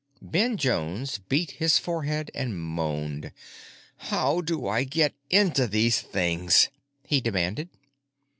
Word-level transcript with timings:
Ben 0.23 0.57
Jones 0.57 1.19
beat 1.19 1.51
his 1.51 1.77
forehead 1.77 2.31
and 2.33 2.59
moaned. 2.59 3.31
"How 3.97 4.41
do 4.41 4.65
I 4.67 4.83
get 4.83 5.13
into 5.29 5.67
these 5.67 6.01
things?" 6.01 6.69
he 7.05 7.21
demanded. 7.21 7.69